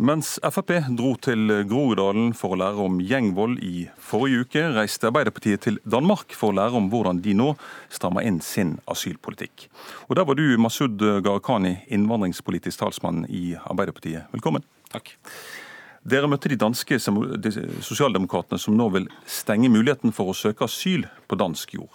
Mens 0.01 0.39
Frp 0.41 0.71
dro 0.97 1.11
til 1.21 1.51
Groruddalen 1.69 2.31
for 2.33 2.55
å 2.55 2.57
lære 2.57 2.87
om 2.87 2.95
gjengvold 3.05 3.59
i 3.61 3.83
forrige 4.01 4.47
uke, 4.47 4.63
reiste 4.73 5.11
Arbeiderpartiet 5.11 5.61
til 5.67 5.77
Danmark 5.85 6.33
for 6.33 6.55
å 6.55 6.57
lære 6.57 6.79
om 6.79 6.87
hvordan 6.89 7.21
de 7.21 7.35
nå 7.37 7.51
strammer 7.93 8.25
inn 8.25 8.39
sin 8.41 8.79
asylpolitikk. 8.89 9.67
Og 10.09 10.17
Der 10.17 10.25
var 10.25 10.41
du, 10.41 10.47
Masud 10.57 10.97
Gharahkhani, 10.97 11.83
innvandringspolitisk 11.93 12.81
talsmann 12.81 13.27
i 13.29 13.53
Arbeiderpartiet. 13.61 14.33
Velkommen. 14.33 14.65
Takk. 14.89 15.13
Dere 16.01 16.33
møtte 16.33 16.49
de 16.49 16.57
danske 16.57 16.97
sosialdemokratene 16.97 18.57
som 18.57 18.81
nå 18.81 18.89
vil 18.97 19.11
stenge 19.29 19.69
muligheten 19.69 20.17
for 20.17 20.33
å 20.33 20.39
søke 20.39 20.65
asyl 20.65 21.05
på 21.29 21.37
dansk 21.37 21.77
jord. 21.77 21.93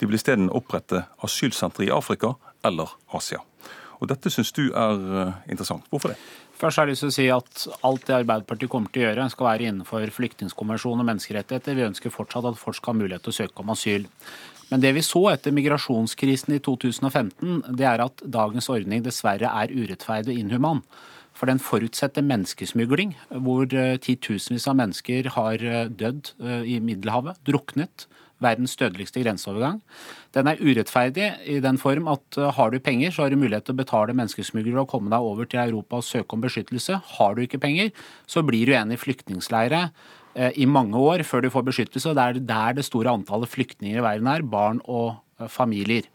De 0.00 0.08
vil 0.08 0.18
isteden 0.18 0.50
opprette 0.52 1.06
asylsentre 1.24 1.86
i 1.86 1.92
Afrika 1.94 2.34
eller 2.66 2.92
Asia. 3.16 3.40
Og 4.00 4.10
Dette 4.10 4.30
syns 4.32 4.52
du 4.56 4.66
er 4.68 5.06
eh, 5.22 5.38
interessant. 5.52 5.86
Hvorfor 5.92 6.12
det? 6.12 6.18
Først 6.56 6.80
har 6.80 6.86
jeg 6.86 6.94
lyst 6.96 7.04
til 7.04 7.12
å 7.12 7.16
si 7.16 7.26
at 7.32 7.64
Alt 7.84 8.06
det 8.08 8.16
Arbeiderpartiet 8.16 8.72
kommer 8.72 8.92
til 8.92 9.04
å 9.04 9.08
gjøre, 9.08 9.28
skal 9.32 9.48
være 9.50 9.70
innenfor 9.70 10.12
flyktningkonvensjonen 10.16 11.04
og 11.04 11.08
menneskerettigheter. 11.10 11.76
Vi 11.76 11.88
ønsker 11.88 12.12
fortsatt 12.12 12.48
at 12.48 12.60
folk 12.60 12.78
skal 12.78 12.94
ha 12.94 13.00
mulighet 13.02 13.26
til 13.26 13.34
å 13.34 13.38
søke 13.40 13.64
om 13.64 13.72
asyl. 13.72 14.06
Men 14.70 14.82
det 14.82 14.94
vi 14.96 15.04
så 15.06 15.22
etter 15.30 15.54
migrasjonskrisen 15.54 16.56
i 16.56 16.62
2015, 16.64 17.76
det 17.78 17.86
er 17.86 18.02
at 18.02 18.24
dagens 18.24 18.68
ordning 18.72 19.04
dessverre 19.04 19.52
er 19.62 19.72
urettferdig 19.72 20.34
og 20.34 20.40
inhuman. 20.42 20.82
For 21.36 21.48
den 21.48 21.60
forutsetter 21.60 22.24
menneskesmugling, 22.24 23.12
hvor 23.44 23.68
eh, 23.68 23.98
titusenvis 24.00 24.68
av 24.72 24.78
mennesker 24.80 25.32
har 25.36 25.60
eh, 25.60 25.90
dødd 25.92 26.32
i 26.64 26.80
Middelhavet, 26.80 27.40
druknet 27.48 28.08
verdens 28.42 28.76
dødeligste 28.76 29.22
grenseovergang. 29.22 29.80
Den 30.36 30.50
er 30.50 30.60
urettferdig 30.60 31.30
i 31.48 31.58
den 31.64 31.78
form 31.80 32.10
at 32.12 32.38
uh, 32.40 32.50
har 32.56 32.72
du 32.72 32.78
penger, 32.82 33.10
så 33.14 33.24
har 33.24 33.32
du 33.32 33.40
mulighet 33.40 33.68
til 33.68 33.76
å 33.76 33.80
betale 33.80 34.16
menneskesmuglere 34.16 34.84
og 34.84 34.90
komme 34.92 35.12
deg 35.12 35.24
over 35.24 35.48
til 35.48 35.62
Europa 35.64 36.00
og 36.00 36.06
søke 36.06 36.36
om 36.36 36.44
beskyttelse. 36.44 37.00
Har 37.16 37.36
du 37.36 37.44
ikke 37.44 37.62
penger, 37.62 37.92
så 38.28 38.44
blir 38.46 38.66
du 38.66 38.74
igjen 38.74 38.92
i 38.92 39.00
flyktningleire 39.00 39.86
uh, 39.88 40.50
i 40.52 40.68
mange 40.68 41.00
år 41.00 41.24
før 41.28 41.46
du 41.46 41.52
får 41.54 41.68
beskyttelse. 41.70 42.10
og 42.10 42.18
Det 42.18 42.26
er 42.26 42.42
der 42.52 42.80
det 42.80 42.88
store 42.88 43.14
antallet 43.16 43.52
flyktninger 43.52 44.02
i 44.02 44.04
verden 44.04 44.32
er, 44.32 44.44
barn 44.44 44.82
og 44.84 45.16
uh, 45.40 45.48
familier. 45.48 46.08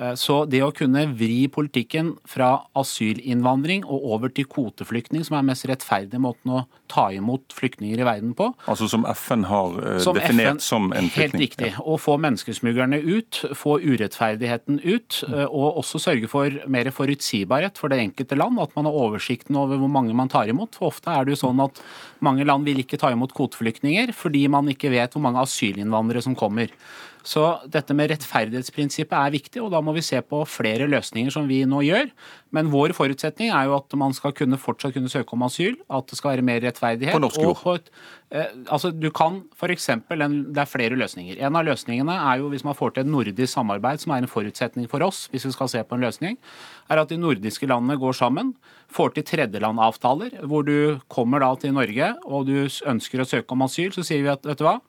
Eh, 0.00 0.14
så 0.16 0.42
det 0.48 0.62
å 0.64 0.72
kunne 0.74 1.04
vri 1.18 1.44
politikken 1.52 2.14
fra 2.28 2.54
asylinnvandring 2.78 3.84
og 3.84 4.06
over 4.14 4.32
til 4.32 4.46
kvoteflyktning, 4.48 5.24
som 5.26 5.36
er 5.36 5.44
mest 5.50 5.66
rettferdig 5.68 6.20
måten 6.22 6.54
å 6.54 6.62
ta 6.92 7.06
imot 7.12 7.52
flyktninger 7.56 8.00
i 8.00 8.06
verden 8.06 8.34
på 8.36 8.50
Altså 8.68 8.88
som 8.90 9.04
FN 9.08 9.46
har 9.48 9.76
eh, 9.80 9.98
som 10.04 10.16
definert 10.16 10.56
FN, 10.56 10.62
som 10.64 10.88
en 10.92 11.10
flyktning? 11.12 11.20
Helt 11.20 11.38
riktig. 11.42 11.70
Å 11.76 11.98
få 12.00 12.16
menneskesmuglerne 12.24 13.02
ut, 13.04 13.42
få 13.58 13.78
urettferdigheten 13.84 14.80
ut, 14.80 15.20
eh, 15.28 15.44
og 15.44 15.82
også 15.82 16.00
sørge 16.08 16.30
for 16.32 16.62
mer 16.72 16.92
forutsigbarhet 16.94 17.80
for 17.80 17.92
det 17.92 18.00
enkelte 18.06 18.38
land. 18.38 18.60
At 18.62 18.74
man 18.78 18.88
har 18.88 18.96
oversikten 18.96 19.60
over 19.60 19.80
hvor 19.80 19.92
mange 19.92 20.16
man 20.16 20.32
tar 20.32 20.50
imot. 20.52 20.80
For 20.80 20.92
ofte 20.92 21.12
er 21.12 21.26
det 21.26 21.36
jo 21.36 21.42
sånn 21.44 21.60
at 21.64 21.84
mange 22.24 22.46
land 22.48 22.68
vil 22.68 22.80
ikke 22.82 23.00
ta 23.00 23.12
imot 23.12 23.34
kvoteflyktninger 23.36 24.12
fordi 24.16 24.46
man 24.52 24.68
ikke 24.72 24.92
vet 24.92 25.12
hvor 25.14 25.24
mange 25.24 25.42
asylinnvandrere 25.42 26.24
som 26.24 26.36
kommer. 26.38 26.72
Så 27.22 27.44
dette 27.70 27.94
med 27.94 28.10
rettferdighetsprinsippet 28.10 29.14
er 29.14 29.34
viktig, 29.34 29.60
og 29.62 29.70
da 29.74 29.80
må 29.84 29.94
vi 29.94 30.02
se 30.04 30.18
på 30.26 30.42
flere 30.48 30.88
løsninger 30.90 31.30
som 31.34 31.46
vi 31.50 31.62
nå 31.68 31.82
gjør. 31.86 32.10
Men 32.52 32.72
vår 32.72 32.94
forutsetning 32.98 33.52
er 33.54 33.68
jo 33.68 33.76
at 33.78 33.94
man 33.98 34.14
skal 34.16 34.34
kunne 34.36 34.58
fortsatt 34.60 34.96
kunne 34.96 35.10
søke 35.12 35.36
om 35.36 35.46
asyl, 35.46 35.78
at 35.86 36.10
det 36.10 36.18
skal 36.18 36.34
være 36.34 36.46
mer 36.46 36.60
rettferdighet. 36.64 37.14
På 37.14 37.22
norsk 37.22 37.40
jord. 37.42 37.88
Eh, 38.32 38.50
altså 38.66 38.90
du 38.90 39.10
kan 39.14 39.42
eksempel, 39.72 40.18
Det 40.18 40.58
er 40.58 40.64
flere 40.64 40.96
løsninger. 40.96 41.38
En 41.38 41.56
av 41.56 41.64
løsningene 41.64 42.12
er 42.12 42.38
jo 42.40 42.48
hvis 42.48 42.64
man 42.64 42.74
får 42.74 42.94
til 42.94 43.04
et 43.04 43.12
nordisk 43.12 43.52
samarbeid, 43.52 44.00
som 44.00 44.12
er 44.12 44.22
en 44.22 44.28
forutsetning 44.28 44.88
for 44.90 45.02
oss, 45.02 45.28
hvis 45.30 45.46
vi 45.46 45.52
skal 45.52 45.68
se 45.68 45.82
på 45.84 45.94
en 45.94 46.00
løsning, 46.00 46.38
er 46.90 46.98
at 46.98 47.08
de 47.08 47.16
nordiske 47.16 47.66
landene 47.66 47.98
går 47.98 48.12
sammen, 48.12 48.54
får 48.92 49.14
til 49.14 49.24
tredjelandavtaler, 49.24 50.44
hvor 50.44 50.62
du 50.66 51.00
kommer 51.08 51.40
da 51.40 51.54
til 51.56 51.72
Norge 51.72 52.14
og 52.24 52.46
du 52.46 52.68
ønsker 52.86 53.22
å 53.22 53.28
søke 53.28 53.52
om 53.52 53.62
asyl, 53.62 53.92
så 53.92 54.04
sier 54.04 54.22
vi 54.22 54.32
at 54.32 54.44
vet 54.44 54.58
du 54.58 54.64
hva, 54.66 54.80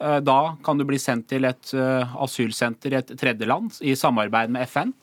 da 0.00 0.40
kan 0.64 0.80
du 0.80 0.86
bli 0.88 0.98
sendt 1.00 1.28
til 1.28 1.44
et 1.48 1.74
eh, 1.76 2.16
asylsenter 2.24 2.94
i 2.94 3.00
et 3.02 3.14
tredjeland 3.20 3.80
i 3.84 3.96
samarbeid 3.98 4.52
med 4.54 4.68
FN 4.70 4.94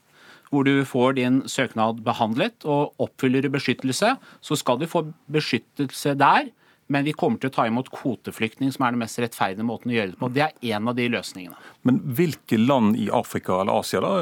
hvor 0.52 0.64
du 0.64 0.86
får 0.88 1.18
din 1.18 1.42
søknad 1.50 2.04
behandlet 2.06 2.66
og 2.66 2.94
oppfyller 3.04 3.50
beskyttelse, 3.52 4.14
så 4.16 4.58
skal 4.60 4.80
du 4.80 4.88
få 4.88 5.04
beskyttelse 5.32 6.16
der. 6.20 6.54
Men 6.88 7.04
vi 7.04 7.12
kommer 7.12 7.36
til 7.36 7.50
å 7.50 7.52
ta 7.52 7.66
imot 7.68 7.90
kvoteflyktning, 7.92 8.70
som 8.72 8.86
er 8.88 8.94
den 8.96 9.02
mest 9.02 9.20
rettferdige 9.20 9.66
måten 9.68 9.92
å 9.92 9.98
gjøre 9.98 10.14
det 10.14 10.20
på. 10.22 10.30
Det 10.32 10.46
er 10.46 10.76
en 10.78 10.88
av 10.88 10.96
de 10.96 11.10
løsningene. 11.12 11.58
Men 11.84 12.00
hvilke 12.16 12.60
land 12.62 12.96
i 12.96 13.10
Afrika 13.12 13.58
eller 13.60 13.82
Asia 13.82 14.00
da 14.04 14.14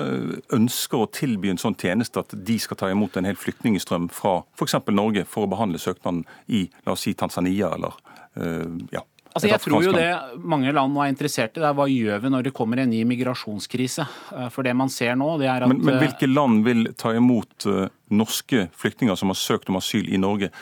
ønsker 0.57 1.03
å 1.03 1.11
tilby 1.13 1.53
en 1.53 1.61
sånn 1.61 1.77
tjeneste 1.77 2.23
at 2.25 2.33
de 2.33 2.57
skal 2.61 2.81
ta 2.81 2.89
imot 2.89 3.19
en 3.21 3.29
hel 3.29 3.37
flyktningstrøm 3.37 4.09
fra 4.09 4.39
f.eks. 4.57 4.79
Norge 4.89 5.27
for 5.29 5.45
å 5.45 5.51
behandle 5.53 5.81
søknaden 5.81 6.23
i 6.49 6.65
la 6.87 6.97
oss 6.97 7.05
si 7.05 7.13
Tanzania 7.13 7.69
eller 7.77 7.93
uh, 8.41 8.65
ja, 8.89 9.05
Altså, 9.35 9.49
jeg 9.51 9.59
tror 9.65 9.83
jo 9.83 9.91
det 9.91 10.07
mange 10.47 10.71
land 10.71 10.95
nå 10.95 11.01
er 11.03 11.11
interessert 11.11 11.57
i, 11.57 11.59
det 11.59 11.67
er 11.67 11.75
hva 11.75 11.89
gjør 11.91 12.21
vi 12.23 12.29
når 12.31 12.45
det 12.47 12.53
kommer 12.55 12.79
en 12.79 12.87
ny 12.87 13.01
migrasjonskrise. 13.09 14.05
Eh, 14.31 14.47
for 14.53 14.63
det 14.63 14.71
man 14.79 14.91
ser 14.93 15.17
nå, 15.19 15.27
det 15.41 15.49
er 15.51 15.65
at 15.65 15.71
Men, 15.71 15.81
men 15.83 15.99
hvilke 15.99 16.29
land 16.29 16.63
vil 16.63 16.87
ta 16.95 17.11
imot 17.17 17.67
uh, 17.67 17.89
norske 18.15 18.69
flyktninger 18.79 19.19
som 19.19 19.33
har 19.33 19.39
søkt 19.39 19.71
om 19.71 19.81
asyl 19.81 20.07
i 20.07 20.21
Norge? 20.21 20.53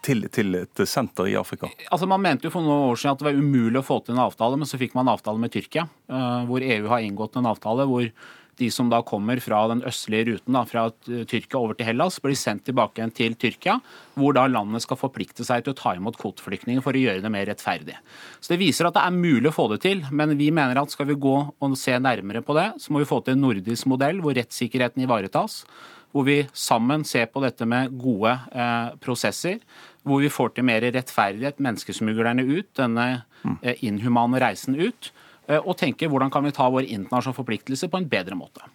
Til, 0.00 0.24
til, 0.32 0.54
et 0.56 0.80
senter 0.88 1.26
i 1.28 1.34
Afrika? 1.36 1.68
Altså 1.92 2.06
Man 2.08 2.22
mente 2.24 2.48
jo 2.48 2.52
for 2.54 2.64
noen 2.64 2.86
år 2.94 2.96
siden 2.96 3.12
at 3.12 3.20
det 3.20 3.26
var 3.26 3.36
umulig 3.36 3.82
å 3.82 3.84
få 3.84 3.98
til 4.00 4.14
en 4.14 4.22
avtale, 4.24 4.56
men 4.56 4.70
så 4.70 4.80
fikk 4.80 4.96
man 4.96 5.04
en 5.04 5.12
avtale 5.12 5.42
med 5.42 5.52
Tyrkia, 5.52 5.84
hvor 6.48 6.64
EU 6.64 6.86
har 6.88 7.04
inngått 7.04 7.36
en 7.36 7.50
avtale 7.50 7.84
hvor 7.90 8.06
de 8.58 8.68
som 8.72 8.88
da 8.92 9.02
kommer 9.06 9.40
fra 9.44 9.62
den 9.70 9.82
østlige 9.86 10.30
ruten 10.30 10.56
da, 10.56 10.62
fra 10.68 10.86
Tyrkia 11.06 11.58
over 11.60 11.76
til 11.76 11.88
Hellas, 11.90 12.18
blir 12.22 12.36
sendt 12.38 12.64
tilbake 12.68 13.00
igjen 13.00 13.14
til 13.16 13.36
Tyrkia, 13.38 13.78
hvor 14.16 14.36
da 14.36 14.46
landet 14.48 14.84
skal 14.84 14.98
forplikte 15.00 15.44
seg 15.46 15.64
til 15.64 15.74
å 15.74 15.78
ta 15.78 15.94
imot 15.96 16.16
kvoteflyktninger 16.20 16.84
for 16.84 16.96
å 16.96 17.02
gjøre 17.02 17.24
det 17.24 17.32
mer 17.32 17.48
rettferdig. 17.50 17.98
Så 18.40 18.54
Det 18.54 18.60
viser 18.62 18.88
at 18.88 18.96
det 18.96 19.04
er 19.04 19.18
mulig 19.18 19.50
å 19.50 19.56
få 19.56 19.68
det 19.74 19.82
til, 19.84 20.04
men 20.10 20.36
vi 20.38 20.50
mener 20.54 20.80
at 20.80 20.94
skal 20.94 21.10
vi 21.10 21.18
gå 21.20 21.36
og 21.52 21.76
se 21.76 21.98
nærmere 22.00 22.44
på 22.44 22.56
det, 22.56 22.70
så 22.80 22.94
må 22.94 23.02
vi 23.02 23.10
få 23.10 23.20
til 23.24 23.36
en 23.36 23.44
nordisk 23.44 23.90
modell 23.92 24.22
hvor 24.24 24.36
rettssikkerheten 24.36 25.04
ivaretas. 25.04 25.64
Hvor 26.14 26.24
vi 26.24 26.38
sammen 26.56 27.04
ser 27.04 27.26
på 27.28 27.42
dette 27.44 27.66
med 27.68 27.92
gode 28.00 28.30
eh, 28.56 28.94
prosesser. 29.04 29.58
Hvor 30.06 30.22
vi 30.22 30.30
får 30.32 30.54
til 30.56 30.64
mer 30.64 30.86
rettferdighet, 30.94 31.60
menneskesmuglerne 31.60 32.46
ut, 32.46 32.70
denne 32.78 33.06
eh, 33.60 33.84
inhumane 33.84 34.40
reisen 34.40 34.78
ut. 34.80 35.10
Eh, 35.48 35.60
og 35.62 35.76
tenke 35.78 36.08
hvordan 36.10 36.32
kan 36.32 36.46
vi 36.46 36.54
ta 36.54 36.68
vår 36.70 36.88
internasjonale 36.88 37.38
forpliktelse 37.38 37.90
på 37.90 38.00
en 38.00 38.10
bedre 38.10 38.38
måte. 38.38 38.66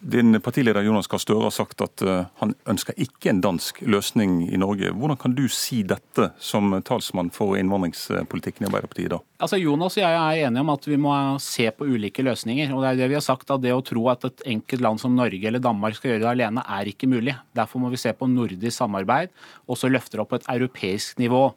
Din 0.00 0.32
partileder 0.40 0.80
Jonas 0.80 1.10
Gahr 1.12 1.20
Støre 1.20 1.44
har 1.44 1.52
sagt 1.52 1.82
at 1.84 2.00
eh, 2.00 2.22
han 2.40 2.54
ønsker 2.72 2.96
ikke 2.96 3.34
en 3.34 3.42
dansk 3.44 3.82
løsning 3.84 4.38
i 4.48 4.56
Norge. 4.56 4.94
Hvordan 4.96 5.18
kan 5.20 5.34
du 5.36 5.42
si 5.52 5.82
dette 5.84 6.30
som 6.40 6.72
talsmann 6.88 7.28
for 7.34 7.58
innvandringspolitikken 7.60 8.64
i 8.64 8.70
Arbeiderpartiet 8.70 9.12
da? 9.12 9.18
Altså 9.44 9.58
Jonas 9.60 9.98
og 9.98 10.04
jeg 10.06 10.16
er 10.16 10.46
enige 10.46 10.64
om 10.64 10.72
at 10.72 10.88
vi 10.88 10.96
må 11.04 11.12
se 11.44 11.68
på 11.76 11.84
ulike 11.84 12.24
løsninger. 12.24 12.72
og 12.72 12.80
Det 12.80 12.94
er 12.94 13.02
det 13.02 13.10
vi 13.12 13.18
har 13.18 13.26
sagt 13.26 13.52
at 13.52 13.60
det 13.60 13.76
å 13.76 13.84
tro 13.84 14.06
at 14.08 14.24
et 14.30 14.46
enkelt 14.56 14.86
land 14.88 15.04
som 15.04 15.12
Norge 15.16 15.52
eller 15.52 15.60
Danmark 15.60 16.00
skal 16.00 16.14
gjøre 16.14 16.24
det 16.24 16.32
alene, 16.32 16.64
er 16.64 16.88
ikke 16.88 17.10
mulig. 17.10 17.36
Derfor 17.52 17.84
må 17.84 17.92
vi 17.92 18.00
se 18.00 18.16
på 18.16 18.30
nordisk 18.30 18.78
samarbeid, 18.78 19.36
og 19.68 19.76
så 19.76 19.92
løfte 19.92 20.16
det 20.16 20.24
opp 20.24 20.32
på 20.32 20.40
et 20.40 20.48
europeisk 20.48 21.20
nivå 21.20 21.50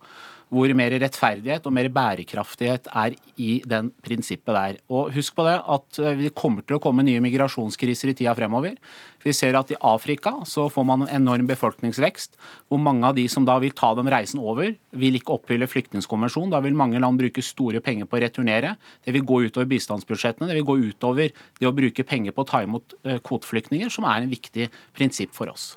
hvor 0.54 0.74
mer 0.78 0.94
rettferdighet 1.02 1.66
og 1.66 1.74
mer 1.74 1.90
bærekraftighet 1.94 2.90
er 2.94 3.16
i 3.42 3.56
den 3.66 3.90
prinsippet 4.06 4.54
der. 4.54 4.78
Og 4.94 5.10
Husk 5.16 5.36
på 5.38 5.46
det 5.48 5.56
at 5.58 6.00
eh, 6.02 6.18
vi 6.20 6.30
kommer 6.36 6.66
til 6.66 6.78
å 6.78 6.84
komme 6.84 7.06
nye 7.06 7.22
migrasjonskriser 7.24 8.12
i 8.12 8.16
tida 8.20 8.36
fremover. 8.38 8.78
Vi 9.24 9.34
ser 9.34 9.58
at 9.58 9.72
i 9.74 9.80
Afrika 9.80 10.36
så 10.50 10.68
får 10.72 10.86
man 10.88 11.06
en 11.06 11.14
enorm 11.22 11.48
befolkningsvekst, 11.50 12.38
hvor 12.70 12.82
mange 12.84 13.08
av 13.08 13.18
de 13.18 13.26
som 13.32 13.48
da 13.48 13.56
vil 13.64 13.74
ta 13.78 13.94
den 13.98 14.12
reisen 14.12 14.42
over, 14.44 14.76
vil 14.92 15.18
ikke 15.18 15.38
oppfylle 15.38 15.70
flyktningkonvensjonen. 15.72 16.54
Da 16.54 16.62
vil 16.66 16.78
mange 16.78 17.02
land 17.02 17.22
bruke 17.22 17.46
store 17.46 17.82
penger 17.84 18.10
på 18.10 18.20
å 18.20 18.24
returnere. 18.26 18.76
Det 19.06 19.16
vil 19.16 19.26
gå 19.26 19.42
utover 19.48 19.70
bistandsbudsjettene, 19.72 20.52
det 20.52 20.60
vil 20.60 20.70
gå 20.70 20.78
utover 20.92 21.34
det 21.34 21.70
å 21.70 21.76
bruke 21.76 22.06
penger 22.06 22.36
på 22.36 22.46
å 22.46 22.52
ta 22.54 22.64
imot 22.66 22.98
eh, 23.08 23.20
kvoteflyktninger, 23.24 23.90
som 23.94 24.06
er 24.10 24.22
en 24.22 24.34
viktig 24.34 24.70
prinsipp 24.94 25.34
for 25.34 25.50
oss. 25.54 25.74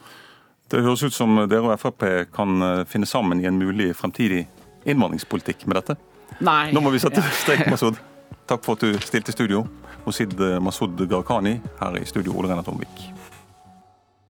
Det 0.66 0.83
høres 0.83 1.04
ut 1.06 1.14
som 1.14 1.37
dere 1.47 1.68
og 1.71 1.78
Frp 1.78 2.02
kan 2.35 2.62
eh, 2.62 2.85
finne 2.90 3.06
sammen 3.06 3.38
i 3.38 3.47
en 3.47 3.59
mulig 3.61 3.92
fremtidig 3.95 4.47
innvandringspolitikk 4.87 5.66
med 5.66 5.81
dette? 5.81 5.99
Nei. 6.45 6.71
Nå 6.75 6.83
må 6.85 6.93
vi 6.95 7.02
sette 7.02 7.23
strek, 7.43 7.66
Masud. 7.71 7.99
Takk 8.47 8.62
for 8.66 8.78
at 8.78 8.87
du 8.87 8.99
stilte 9.02 9.33
i 9.33 9.37
studio. 9.37 9.64
Mosid 10.07 10.38
Masud 10.62 11.00
Gharahkhani 11.02 11.57
her 11.81 11.97
i 11.99 12.07
studio, 12.07 12.37
Ole 12.38 12.52
Renat 12.52 12.69
Omvik. 12.71 13.00